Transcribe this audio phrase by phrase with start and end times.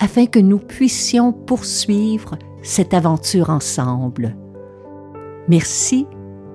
[0.00, 4.36] afin que nous puissions poursuivre cette aventure ensemble.
[5.48, 6.06] Merci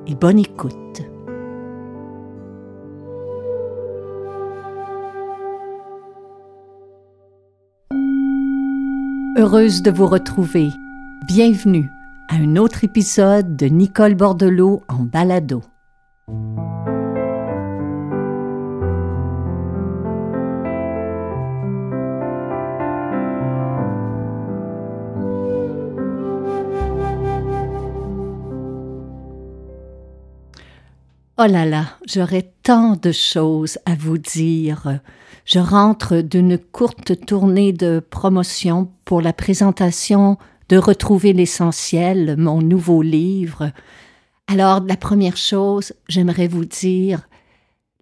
[0.07, 0.73] et bonne écoute.
[9.38, 10.69] Heureuse de vous retrouver.
[11.27, 11.89] Bienvenue
[12.30, 15.61] à un autre épisode de Nicole Bordelot en balado.
[31.39, 35.00] Oh là là, j'aurais tant de choses à vous dire.
[35.45, 40.38] Je rentre d'une courte tournée de promotion pour la présentation
[40.70, 43.72] de Retrouver l'essentiel, mon nouveau livre.
[44.45, 47.28] Alors, la première chose, j'aimerais vous dire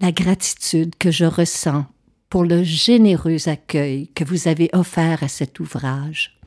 [0.02, 1.86] la gratitude que je ressens
[2.28, 6.38] pour le généreux accueil que vous avez offert à cet ouvrage.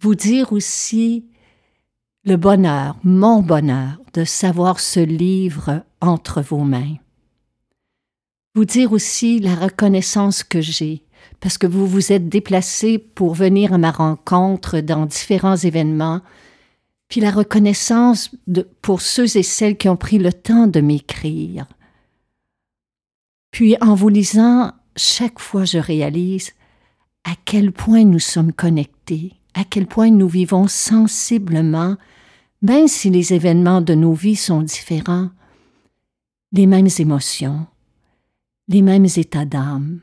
[0.00, 1.26] Vous dire aussi
[2.24, 6.96] le bonheur, mon bonheur, de savoir ce livre entre vos mains.
[8.54, 11.04] Vous dire aussi la reconnaissance que j'ai,
[11.38, 16.22] parce que vous vous êtes déplacé pour venir à ma rencontre dans différents événements,
[17.08, 18.34] puis la reconnaissance
[18.80, 21.66] pour ceux et celles qui ont pris le temps de m'écrire.
[23.50, 26.52] Puis en vous lisant, chaque fois je réalise
[27.24, 31.96] à quel point nous sommes connectés, à quel point nous vivons sensiblement
[32.66, 35.30] même si les événements de nos vies sont différents,
[36.50, 37.64] les mêmes émotions,
[38.66, 40.00] les mêmes états d'âme,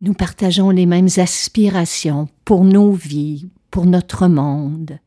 [0.00, 4.98] nous partageons les mêmes aspirations pour nos vies, pour notre monde.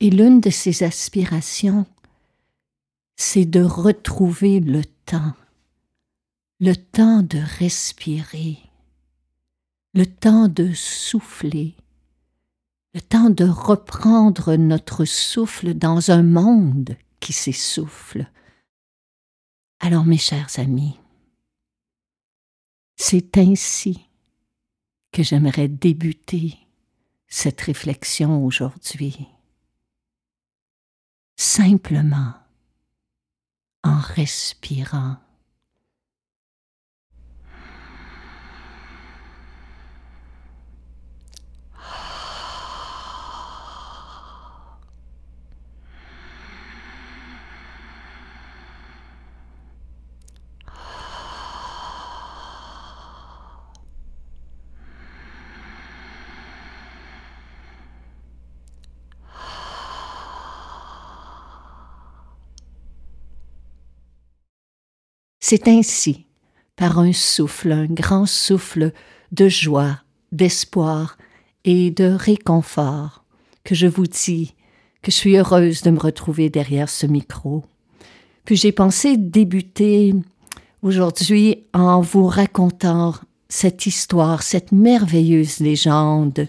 [0.00, 1.84] Et l'une de ces aspirations,
[3.16, 5.34] c'est de retrouver le temps,
[6.60, 8.56] le temps de respirer,
[9.92, 11.74] le temps de souffler,
[12.94, 18.30] le temps de reprendre notre souffle dans un monde qui s'essouffle.
[19.80, 20.98] Alors mes chers amis,
[22.96, 24.08] c'est ainsi
[25.10, 26.56] que j'aimerais débuter
[27.26, 29.26] cette réflexion aujourd'hui.
[31.36, 32.34] Simplement
[33.82, 35.16] en respirant.
[65.46, 66.24] C'est ainsi,
[66.74, 68.94] par un souffle, un grand souffle
[69.30, 69.98] de joie,
[70.32, 71.18] d'espoir
[71.66, 73.26] et de réconfort,
[73.62, 74.54] que je vous dis
[75.02, 77.62] que je suis heureuse de me retrouver derrière ce micro.
[78.46, 80.14] Puis j'ai pensé débuter
[80.80, 83.14] aujourd'hui en vous racontant
[83.50, 86.48] cette histoire, cette merveilleuse légende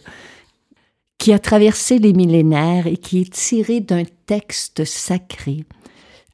[1.17, 5.65] qui a traversé les millénaires et qui est tirée d'un texte sacré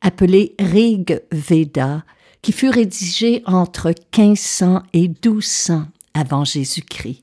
[0.01, 2.03] appelé Rig Veda,
[2.41, 7.21] qui fut rédigé entre 1500 et 1200 avant Jésus-Christ,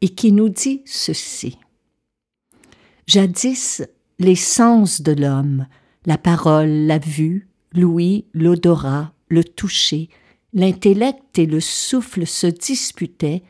[0.00, 1.58] et qui nous dit ceci.
[3.06, 3.82] Jadis,
[4.18, 5.66] les sens de l'homme,
[6.06, 10.08] la parole, la vue, l'ouïe, l'odorat, le toucher,
[10.52, 13.42] l'intellect et le souffle se disputaient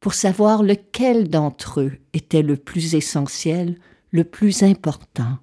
[0.00, 3.78] pour savoir lequel d'entre eux était le plus essentiel,
[4.10, 5.38] le plus important.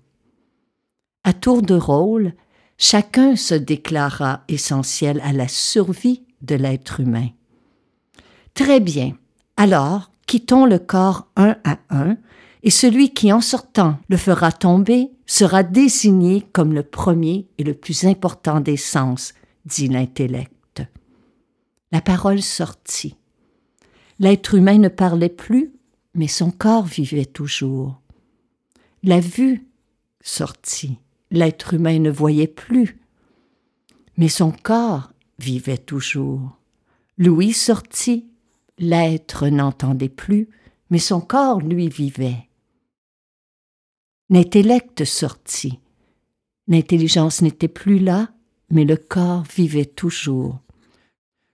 [1.24, 2.34] À tour de rôle,
[2.78, 7.30] chacun se déclara essentiel à la survie de l'être humain.
[8.54, 9.14] Très bien,
[9.56, 12.18] alors quittons le corps un à un,
[12.64, 17.74] et celui qui en sortant le fera tomber sera désigné comme le premier et le
[17.74, 19.34] plus important des sens,
[19.66, 20.84] dit l'intellect.
[21.92, 23.16] La parole sortit.
[24.20, 25.72] L'être humain ne parlait plus,
[26.16, 28.02] mais son corps vivait toujours.
[29.04, 29.68] La vue
[30.22, 31.00] sortit
[31.32, 33.00] l'être humain ne voyait plus,
[34.18, 36.58] mais son corps vivait toujours.
[37.18, 38.28] Louis sortit,
[38.78, 40.50] l'être n'entendait plus,
[40.90, 42.48] mais son corps, lui, vivait.
[44.30, 45.80] L'intellect sortit.
[46.68, 48.30] L'intelligence n'était plus là,
[48.70, 50.60] mais le corps vivait toujours.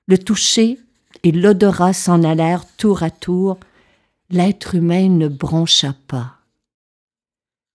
[0.07, 0.79] Le toucher
[1.23, 3.59] et l'odorat s'en allèrent tour à tour,
[4.29, 6.42] l'être humain ne broncha pas.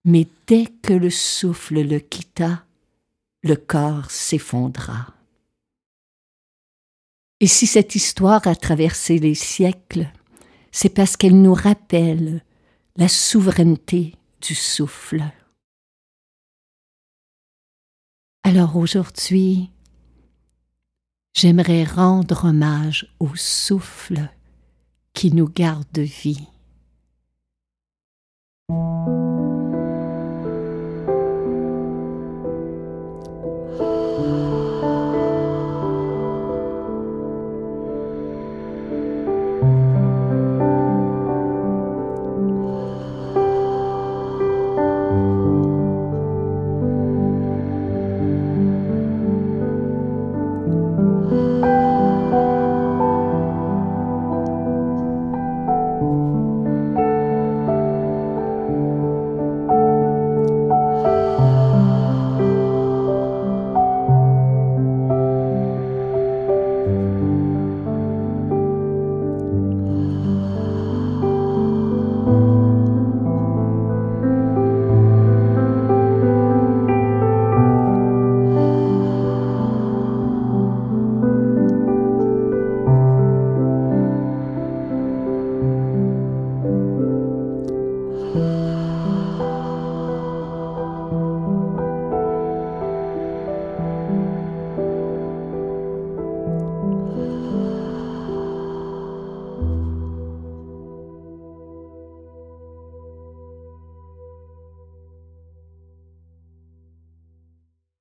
[0.04, 2.64] Mais dès que le souffle le quitta,
[3.42, 5.14] le corps s'effondra.
[7.40, 10.08] Et si cette histoire a traversé les siècles,
[10.72, 12.42] c'est parce qu'elle nous rappelle
[12.96, 15.24] la souveraineté du souffle.
[18.42, 19.70] Alors aujourd'hui,
[21.34, 24.28] j'aimerais rendre hommage au souffle
[25.12, 26.48] qui nous garde vie.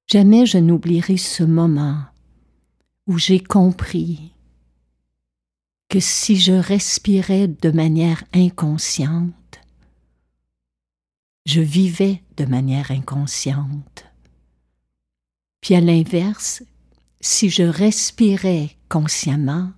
[0.08, 2.06] Jamais je n'oublierai ce moment
[3.08, 4.34] où j'ai compris
[5.90, 9.34] que si je respirais de manière inconsciente,
[11.46, 14.06] je vivais de manière inconsciente.
[15.62, 16.64] Puis à l'inverse,
[17.20, 19.72] si je respirais consciemment,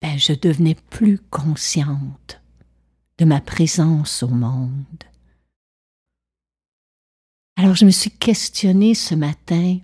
[0.00, 2.40] ben je devenais plus consciente
[3.18, 5.09] de ma présence au monde.
[7.56, 9.78] Alors je me suis questionnée ce matin,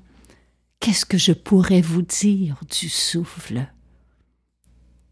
[0.80, 3.66] qu'est-ce que je pourrais vous dire du souffle?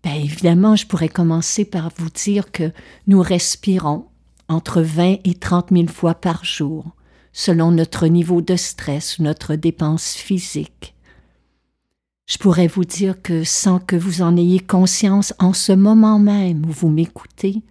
[0.02, 2.72] Bien évidemment, je pourrais commencer par vous dire que
[3.06, 4.06] nous respirons
[4.48, 6.94] entre 20 et 30 000 fois par jour,
[7.32, 10.94] selon notre niveau de stress notre dépense physique.
[12.26, 16.64] Je pourrais vous dire que sans que vous en ayez conscience en ce moment même
[16.66, 17.62] où vous m'écoutez,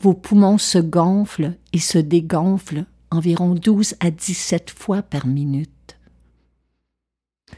[0.00, 2.84] vos poumons se gonflent et se dégonflent
[3.14, 5.98] environ 12 à 17 fois par minute.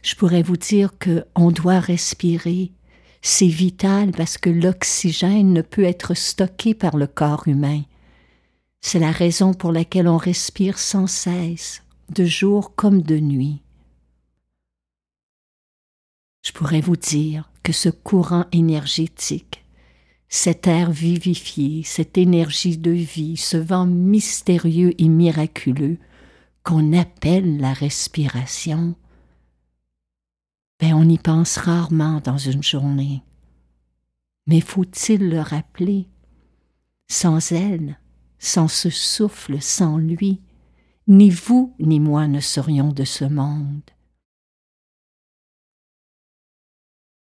[0.03, 2.73] Je pourrais vous dire que on doit respirer.
[3.23, 7.83] C'est vital parce que l'oxygène ne peut être stocké par le corps humain.
[8.81, 11.83] C'est la raison pour laquelle on respire sans cesse,
[12.15, 13.63] de jour comme de nuit.
[16.45, 19.66] Je pourrais vous dire que ce courant énergétique
[20.29, 25.99] cet air vivifié, cette énergie de vie, ce vent mystérieux et miraculeux
[26.63, 28.97] qu'on appelle la respiration,
[30.81, 33.23] ben on y pense rarement dans une journée.
[34.47, 36.09] Mais faut-il le rappeler?
[37.09, 37.99] Sans elle,
[38.39, 40.43] sans ce souffle, sans lui,
[41.07, 43.83] ni vous ni moi ne serions de ce monde.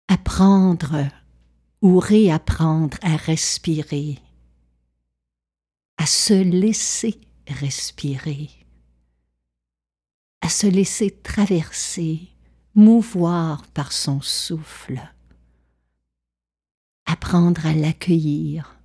[0.08, 1.08] Apprendre
[1.82, 4.18] ou réapprendre à respirer,
[5.96, 8.50] à se laisser respirer,
[10.40, 12.28] à se laisser traverser,
[12.74, 15.00] mouvoir par son souffle,
[17.06, 18.76] apprendre à l'accueillir,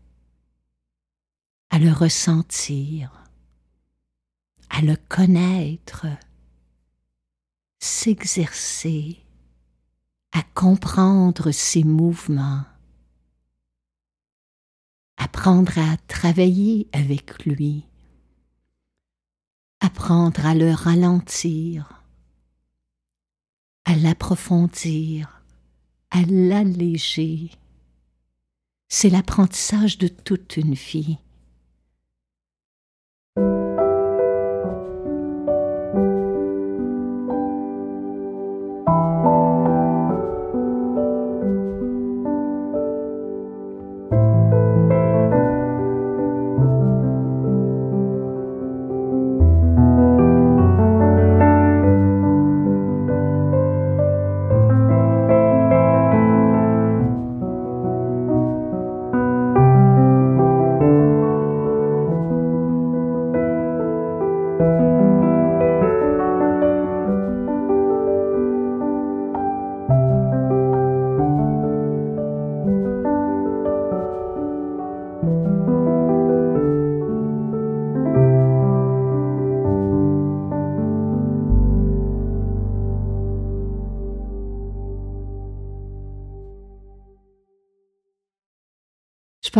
[1.69, 3.11] à le ressentir,
[4.69, 6.07] à le connaître,
[7.79, 9.21] s'exercer
[10.31, 12.65] à comprendre ses mouvements
[15.17, 17.83] apprendre à travailler avec lui,
[19.79, 22.03] apprendre à le ralentir,
[23.85, 25.41] à l'approfondir,
[26.11, 27.51] à l'alléger.
[28.87, 31.17] C'est l'apprentissage de toute une vie.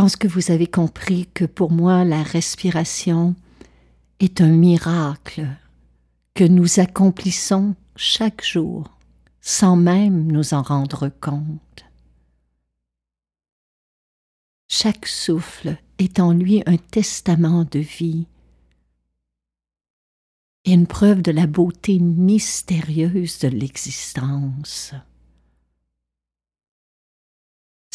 [0.05, 3.33] Pense que vous avez compris que pour moi la respiration
[4.19, 5.47] est un miracle
[6.35, 9.00] que nous accomplissons chaque jour
[9.41, 11.85] sans même nous en rendre compte?
[14.67, 18.27] Chaque souffle est en lui un testament de vie
[20.65, 24.93] et une preuve de la beauté mystérieuse de l'existence.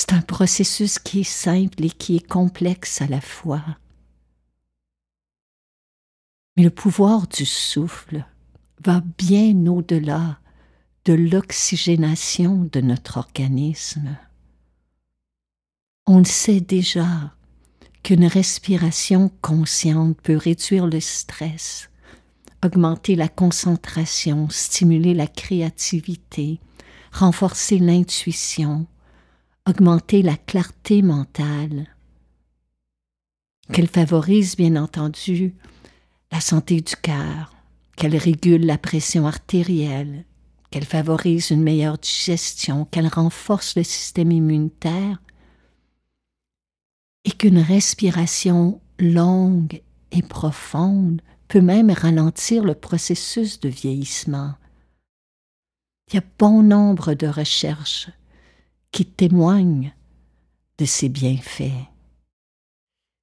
[0.00, 3.62] C'est un processus qui est simple et qui est complexe à la fois.
[6.56, 8.24] Mais le pouvoir du souffle
[8.82, 10.38] va bien au-delà
[11.04, 14.16] de l'oxygénation de notre organisme.
[16.06, 17.34] On sait déjà
[18.02, 21.90] qu'une respiration consciente peut réduire le stress,
[22.64, 26.58] augmenter la concentration, stimuler la créativité,
[27.12, 28.86] renforcer l'intuition,
[29.66, 31.86] augmenter la clarté mentale,
[33.72, 35.54] qu'elle favorise bien entendu
[36.32, 37.54] la santé du cœur,
[37.96, 40.24] qu'elle régule la pression artérielle,
[40.70, 45.20] qu'elle favorise une meilleure digestion, qu'elle renforce le système immunitaire
[47.24, 54.54] et qu'une respiration longue et profonde peut même ralentir le processus de vieillissement.
[56.08, 58.08] Il y a bon nombre de recherches
[58.92, 59.92] qui témoignent
[60.78, 61.86] de ces bienfaits.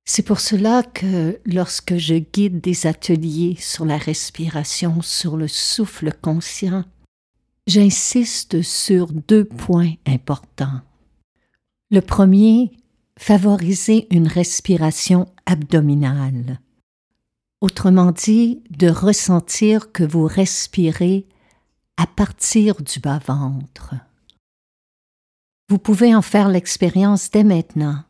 [0.05, 6.13] C'est pour cela que lorsque je guide des ateliers sur la respiration, sur le souffle
[6.21, 6.85] conscient,
[7.67, 10.81] j'insiste sur deux points importants.
[11.91, 12.71] Le premier,
[13.19, 16.61] favoriser une respiration abdominale.
[17.59, 21.27] Autrement dit, de ressentir que vous respirez
[21.97, 23.95] à partir du bas-ventre.
[25.69, 28.03] Vous pouvez en faire l'expérience dès maintenant.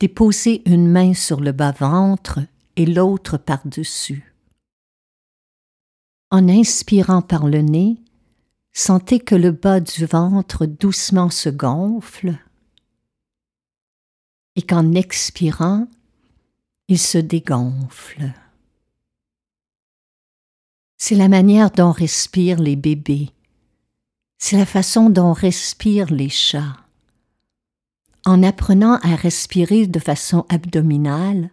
[0.00, 2.40] Déposez une main sur le bas-ventre
[2.76, 4.34] et l'autre par-dessus.
[6.30, 7.96] En inspirant par le nez,
[8.74, 12.38] sentez que le bas du ventre doucement se gonfle
[14.56, 15.88] et qu'en expirant,
[16.88, 18.32] il se dégonfle.
[20.98, 23.30] C'est la manière dont respirent les bébés
[24.38, 26.76] c'est la façon dont respirent les chats.
[28.24, 31.50] En apprenant à respirer de façon abdominale,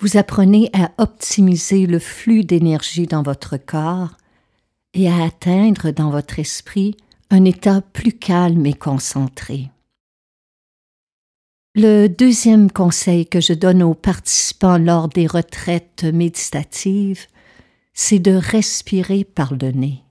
[0.00, 4.16] vous apprenez à optimiser le flux d'énergie dans votre corps
[4.92, 6.96] et à atteindre dans votre esprit
[7.30, 9.70] un état plus calme et concentré.
[11.76, 17.26] Le deuxième conseil que je donne aux participants lors des retraites méditatives,
[17.94, 20.03] c'est de respirer par le nez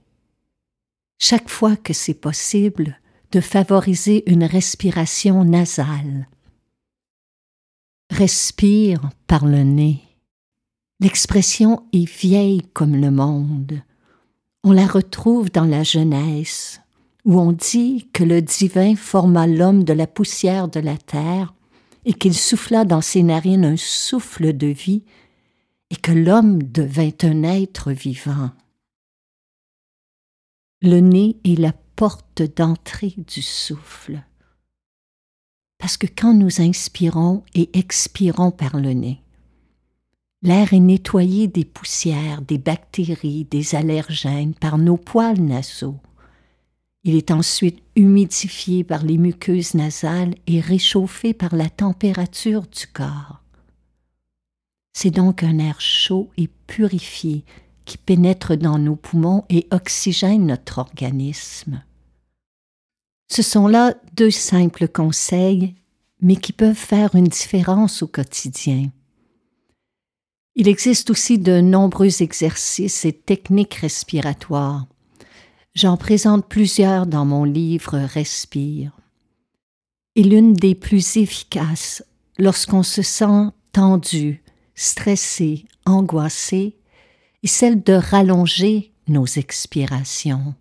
[1.26, 3.00] chaque fois que c'est possible,
[3.32, 6.28] de favoriser une respiration nasale.
[8.12, 10.02] Respire par le nez.
[11.00, 13.82] L'expression est vieille comme le monde.
[14.66, 16.82] On la retrouve dans la Genèse,
[17.24, 21.54] où on dit que le divin forma l'homme de la poussière de la terre
[22.04, 25.04] et qu'il souffla dans ses narines un souffle de vie
[25.90, 28.52] et que l'homme devint un être vivant.
[30.86, 34.22] Le nez est la porte d'entrée du souffle.
[35.78, 39.22] Parce que quand nous inspirons et expirons par le nez,
[40.42, 46.02] l'air est nettoyé des poussières, des bactéries, des allergènes par nos poils nasaux.
[47.06, 53.42] Il est ensuite humidifié par les muqueuses nasales et réchauffé par la température du corps.
[54.92, 57.46] C'est donc un air chaud et purifié
[57.86, 61.84] qui pénètre dans nos poumons et oxygène notre organisme.
[63.30, 65.76] Ce sont là deux simples conseils,
[66.22, 68.90] mais qui peuvent faire une différence au quotidien.
[70.56, 74.86] Il existe aussi de nombreux exercices et techniques respiratoires.
[75.74, 78.92] J'en présente plusieurs dans mon livre Respire.
[80.16, 82.04] Et l'une des plus efficaces,
[82.38, 84.44] lorsqu'on se sent tendu,
[84.76, 86.78] stressé, angoissé,
[87.44, 90.56] et celle de rallonger nos expirations,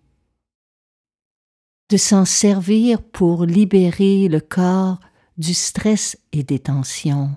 [1.89, 4.99] de s'en servir pour libérer le corps
[5.37, 7.35] du stress et des tensions.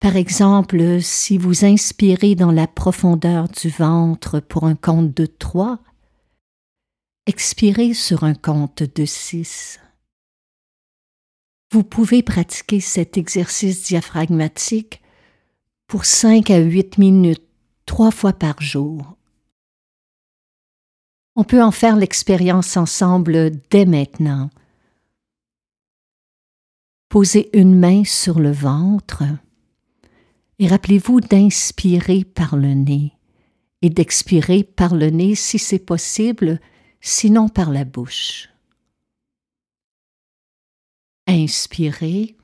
[0.00, 5.80] Par exemple, si vous inspirez dans la profondeur du ventre pour un compte de trois,
[7.26, 9.80] expirez sur un compte de six.
[11.72, 15.02] Vous pouvez pratiquer cet exercice diaphragmatique
[15.88, 17.48] pour 5 à 8 minutes,
[17.86, 19.16] trois fois par jour.
[21.34, 24.50] On peut en faire l'expérience ensemble dès maintenant.
[27.08, 29.22] Posez une main sur le ventre
[30.58, 33.12] et rappelez-vous d'inspirer par le nez
[33.80, 36.60] et d'expirer par le nez si c'est possible,
[37.00, 38.50] sinon par la bouche.
[41.26, 42.36] Inspirez,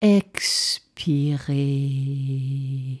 [0.00, 2.98] expirez, inspirez,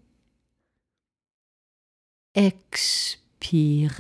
[2.35, 3.99] expirez,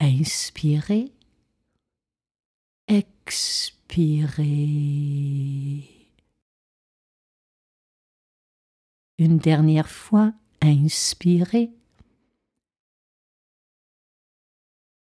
[0.00, 1.10] inspirez,
[2.86, 4.40] expirez.
[9.20, 11.70] Une dernière fois, inspirez.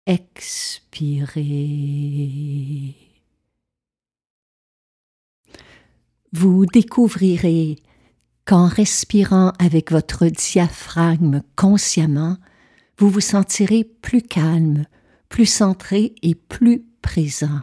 [0.05, 1.47] Expirez.
[6.33, 7.77] Vous découvrirez
[8.45, 12.37] qu'en respirant avec votre diaphragme consciemment,
[12.99, 14.87] vous vous sentirez plus calme,
[15.29, 17.61] plus centré et plus présent.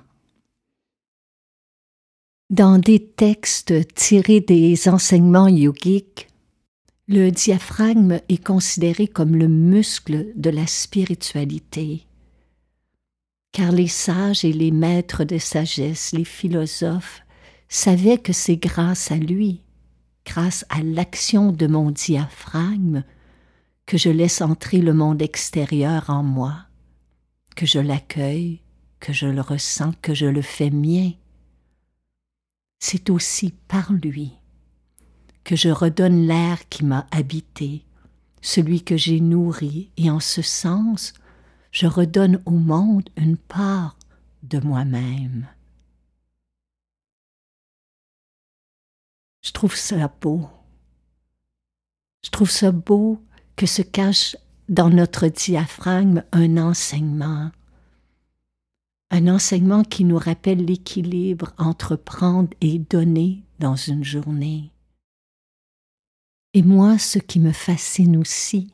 [2.49, 6.26] Dans des textes tirés des enseignements yogiques,
[7.09, 12.05] le diaphragme est considéré comme le muscle de la spiritualité,
[13.53, 17.21] car les sages et les maîtres de sagesse, les philosophes,
[17.69, 19.61] savaient que c'est grâce à lui,
[20.25, 23.03] grâce à l'action de mon diaphragme,
[23.85, 26.65] que je laisse entrer le monde extérieur en moi,
[27.55, 28.59] que je l'accueille,
[28.99, 31.11] que je le ressens, que je le fais mien.
[32.79, 34.36] C'est aussi par lui
[35.47, 37.85] que je redonne l'air qui m'a habité,
[38.41, 41.13] celui que j'ai nourri, et en ce sens,
[41.71, 43.97] je redonne au monde une part
[44.43, 45.47] de moi-même.
[49.41, 50.49] Je trouve ça beau.
[52.25, 53.23] Je trouve ça beau
[53.55, 54.35] que se cache
[54.67, 57.51] dans notre diaphragme un enseignement,
[59.11, 64.73] un enseignement qui nous rappelle l'équilibre entre prendre et donner dans une journée.
[66.53, 68.71] Et moi, ce qui me fascine aussi,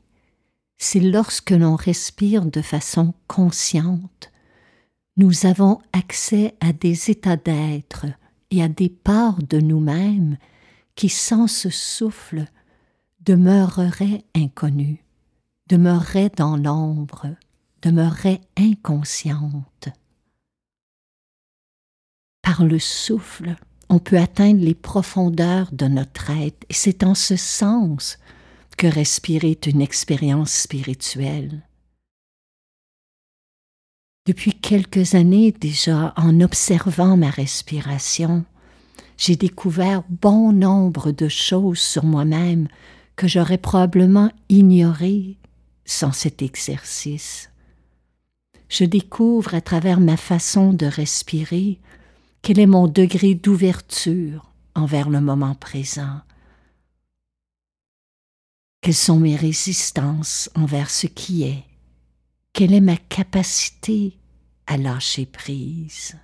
[0.78, 4.32] c'est lorsque l'on respire de façon consciente,
[5.18, 8.06] nous avons accès à des états d'être
[8.52, 10.38] et à des parts de nous-mêmes
[10.96, 12.46] qui, sans ce souffle,
[13.22, 15.00] demeureraient inconnus,
[15.70, 17.36] demeureraient dans l'ombre,
[17.82, 19.90] demeureraient inconscientes.
[22.42, 23.56] Par le souffle,
[23.94, 28.18] on peut atteindre les profondeurs de notre être, et c'est en ce sens
[28.76, 31.62] que respirer est une expérience spirituelle.
[34.26, 38.46] Depuis quelques années déjà, en observant ma respiration,
[39.16, 42.68] j'ai découvert bon nombre de choses sur moi-même
[43.16, 45.38] que j'aurais probablement ignorées
[45.86, 47.52] sans cet exercice.
[48.70, 51.78] Je découvre à travers ma façon de respirer
[52.44, 56.20] quel est mon degré d'ouverture envers le moment présent?
[58.82, 61.64] Quelles sont mes résistances envers ce qui est?
[62.52, 64.18] Quelle est ma capacité
[64.68, 66.18] à lâcher prise?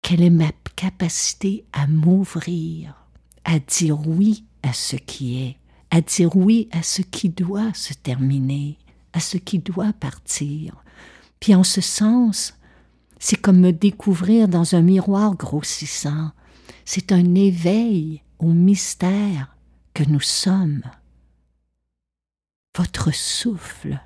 [0.00, 3.06] Quelle est ma capacité à m'ouvrir,
[3.44, 5.56] à dire oui à ce qui est,
[5.90, 8.78] à dire oui à ce qui doit se terminer,
[9.12, 10.82] à ce qui doit partir?
[11.38, 12.54] Puis en ce sens,
[13.20, 16.32] c'est comme me découvrir dans un miroir grossissant.
[16.86, 19.56] C'est un éveil au mystère
[19.94, 20.82] que nous sommes.
[22.76, 24.00] Votre souffle,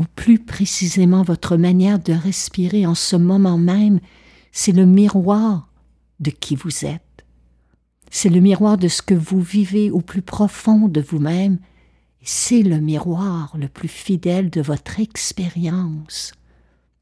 [0.00, 4.00] ou plus précisément votre manière de respirer en ce moment même,
[4.50, 5.68] c'est le miroir
[6.18, 7.24] de qui vous êtes.
[8.10, 11.58] C'est le miroir de ce que vous vivez au plus profond de vous-même.
[12.22, 16.32] C'est le miroir le plus fidèle de votre expérience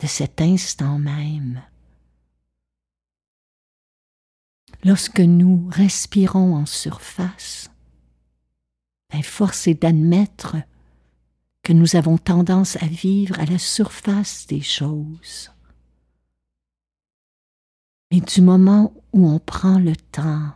[0.00, 1.62] de cet instant même.
[4.82, 7.70] Lorsque nous respirons en surface,
[9.10, 10.56] ben force est d'admettre
[11.62, 15.50] que nous avons tendance à vivre à la surface des choses.
[18.10, 20.52] Mais du moment où on prend le temps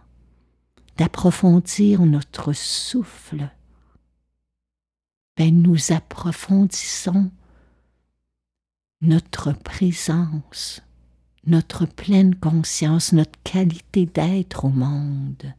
[0.97, 3.51] d'approfondir notre souffle,
[5.37, 7.31] ben nous approfondissons
[9.05, 10.81] notre présence,
[11.47, 15.53] notre pleine conscience, notre qualité d'être au monde.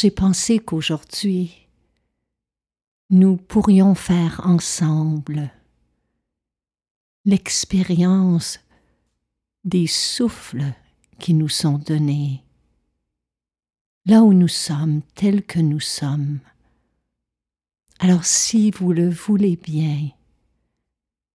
[0.00, 1.66] J'ai pensé qu'aujourd'hui,
[3.10, 5.50] nous pourrions faire ensemble
[7.24, 8.60] l'expérience
[9.64, 10.72] des souffles
[11.18, 12.44] qui nous sont donnés,
[14.06, 16.38] là où nous sommes, tels que nous sommes.
[17.98, 20.10] Alors si vous le voulez bien,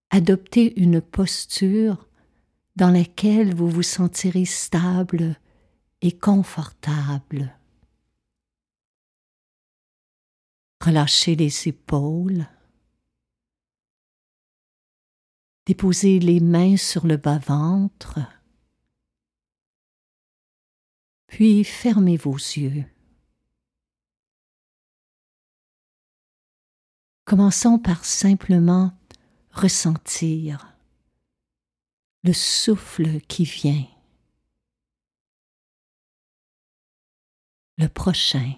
[0.09, 2.07] adoptez une posture
[2.77, 5.35] dans laquelle vous vous sentirez stable
[6.01, 7.53] et confortable.
[10.83, 12.45] Relâchez les épaules.
[15.65, 18.19] Déposez les mains sur le bas-ventre.
[21.27, 22.83] Puis fermez vos yeux.
[27.23, 28.91] Commençons par simplement
[29.51, 30.75] ressentir
[32.23, 33.87] le souffle qui vient,
[37.77, 38.53] le prochain.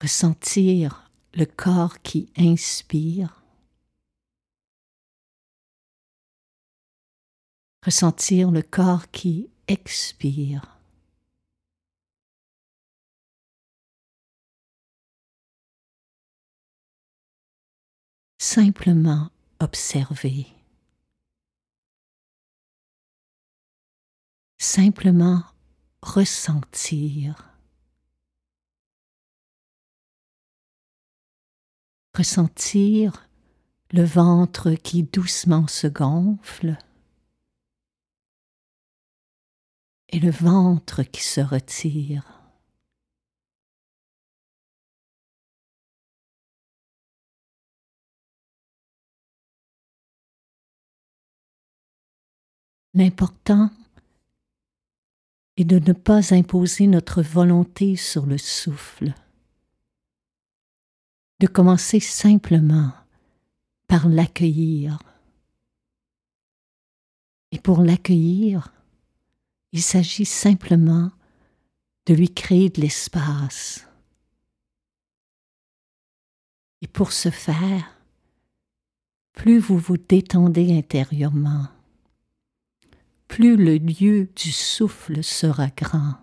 [0.00, 3.42] Ressentir le corps qui inspire,
[7.84, 10.76] ressentir le corps qui expire.
[18.38, 19.30] Simplement
[19.60, 20.46] observer.
[24.58, 25.42] Simplement
[26.02, 27.45] ressentir.
[32.16, 33.28] Ressentir
[33.92, 36.78] le ventre qui doucement se gonfle
[40.08, 42.32] et le ventre qui se retire.
[52.94, 53.70] L'important
[55.58, 59.12] est de ne pas imposer notre volonté sur le souffle
[61.40, 62.92] de commencer simplement
[63.88, 64.98] par l'accueillir.
[67.52, 68.72] Et pour l'accueillir,
[69.72, 71.10] il s'agit simplement
[72.06, 73.86] de lui créer de l'espace.
[76.82, 77.98] Et pour ce faire,
[79.32, 81.66] plus vous vous détendez intérieurement,
[83.28, 86.14] plus le lieu du souffle sera grand.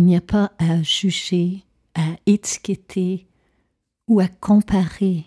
[0.00, 3.28] Il n'y a pas à juger, à étiqueter
[4.08, 5.26] ou à comparer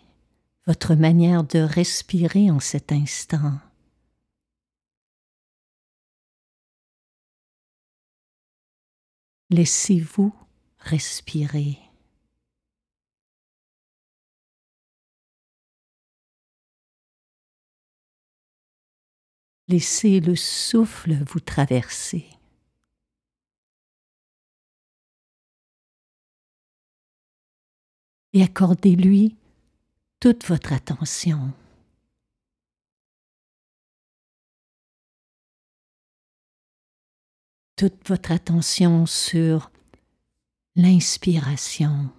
[0.65, 3.59] votre manière de respirer en cet instant.
[9.51, 10.33] Laissez-vous
[10.79, 11.77] respirer.
[19.67, 22.25] Laissez le souffle vous traverser.
[28.33, 29.35] Et accordez-lui
[30.19, 31.53] toute votre attention.
[37.75, 39.71] Toute votre attention sur
[40.75, 42.09] l'inspiration.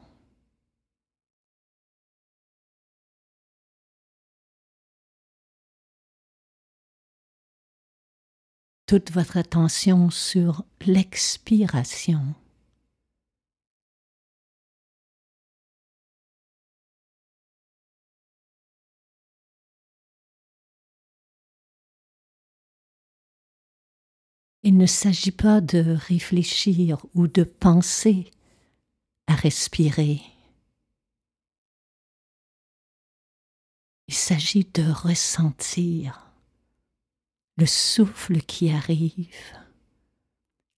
[8.87, 12.35] Toute votre attention sur l'expiration.
[24.67, 28.31] Il ne s'agit pas de réfléchir ou de penser
[29.27, 30.23] à respirer.
[34.09, 36.33] Il s'agit de ressentir
[37.59, 39.37] le souffle qui arrive,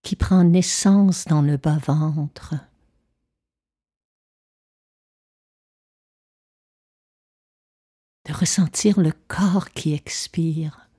[0.02, 2.54] qui prend naissance dans le bas-ventre.
[8.24, 10.90] De ressentir le corps qui expire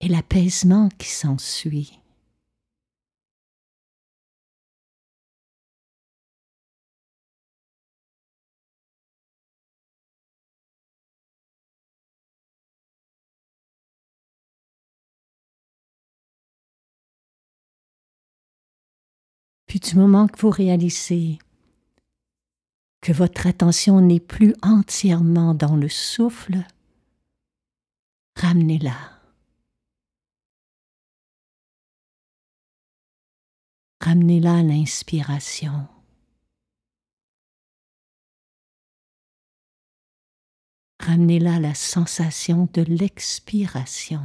[0.00, 2.01] et l'apaisement qui s'ensuit.
[19.82, 21.38] Du moment que vous réalisez
[23.00, 26.58] que votre attention n'est plus entièrement dans le souffle,
[28.36, 28.96] ramenez-la.
[34.00, 35.88] Ramenez-la à l'inspiration.
[41.00, 44.22] Ramenez-la à la sensation de l'expiration.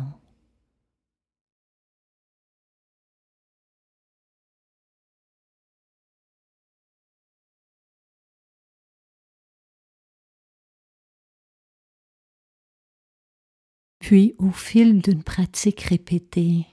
[14.08, 16.66] Puis, au fil d'une pratique répétée,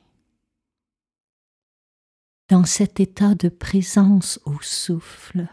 [2.49, 5.49] dans cet état de présence au souffle,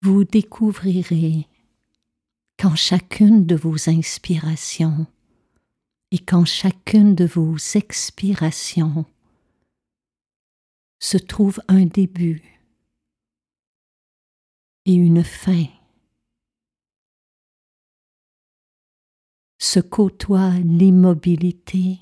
[0.00, 1.46] vous découvrirez
[2.58, 5.06] qu'en chacune de vos inspirations
[6.10, 9.04] et qu'en chacune de vos expirations
[11.00, 12.42] se trouve un début
[14.86, 15.66] et une fin.
[19.60, 21.98] Se côtoient l'immobilité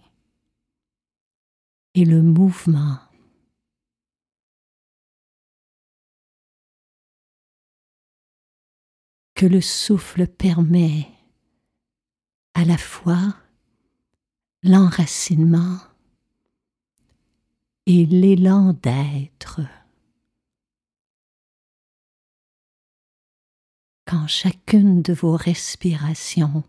[1.94, 2.98] et le mouvement.
[9.34, 11.08] Que le souffle permet
[12.54, 13.34] à la fois
[14.62, 15.78] l'enracinement
[17.86, 19.60] et l'élan d'être.
[24.06, 26.64] Quand chacune de vos respirations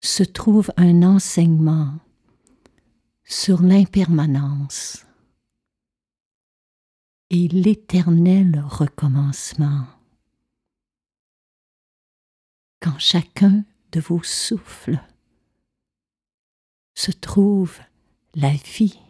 [0.00, 1.98] se trouve un enseignement
[3.24, 5.04] sur l'impermanence
[7.30, 9.86] et l'éternel recommencement.
[12.80, 15.00] Quand chacun de vos souffles
[16.94, 17.78] se trouve
[18.34, 19.00] la vie.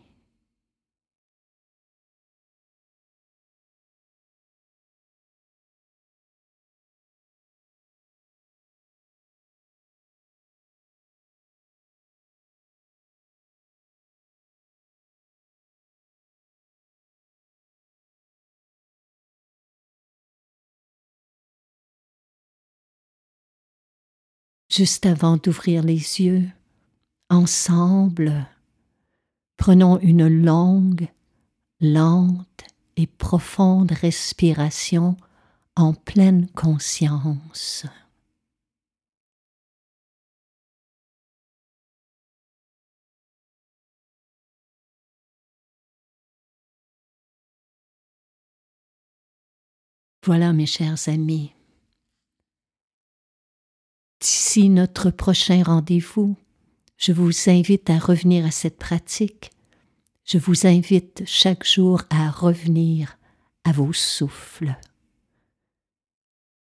[24.77, 26.47] Juste avant d'ouvrir les yeux,
[27.31, 28.47] ensemble,
[29.57, 31.09] prenons une longue,
[31.81, 32.65] lente
[32.99, 35.17] et profonde respiration
[35.77, 37.87] en pleine conscience.
[50.23, 51.56] Voilà, mes chers amis,
[54.27, 56.35] D'ici notre prochain rendez-vous,
[56.97, 59.53] je vous invite à revenir à cette pratique.
[60.25, 63.19] Je vous invite chaque jour à revenir
[63.62, 64.75] à vos souffles.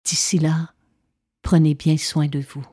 [0.05, 0.75] D'ici là,
[1.41, 2.67] prenez bien soin de vous.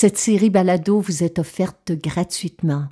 [0.00, 2.86] Cette série balado vous est offerte gratuitement.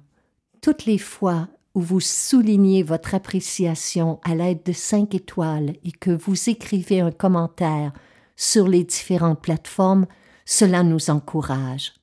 [0.61, 6.11] Toutes les fois où vous soulignez votre appréciation à l'aide de cinq étoiles et que
[6.11, 7.92] vous écrivez un commentaire
[8.35, 10.07] sur les différentes plateformes,
[10.45, 11.95] cela nous encourage.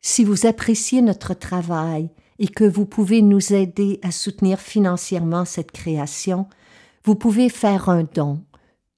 [0.00, 5.70] Si vous appréciez notre travail et que vous pouvez nous aider à soutenir financièrement cette
[5.70, 6.48] création,
[7.04, 8.42] vous pouvez faire un don.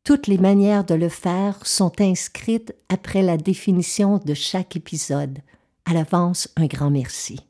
[0.06, 5.40] Toutes les manières de le faire sont inscrites après la définition de chaque épisode.
[5.84, 7.40] À l'avance, un grand merci.